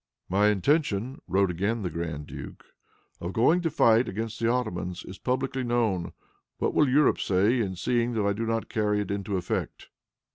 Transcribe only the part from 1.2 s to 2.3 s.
wrote again the grand